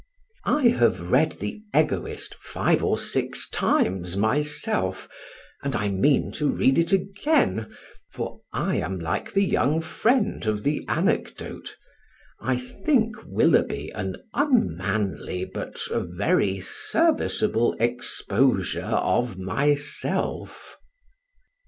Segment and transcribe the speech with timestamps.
[0.47, 5.07] I have read The Egoist five or six times myself,
[5.61, 7.71] and I mean to read it again;
[8.11, 11.77] for I am like the young friend of the anecdote
[12.39, 20.77] I think Willoughby an unmanly but a very serviceable exposure of myself.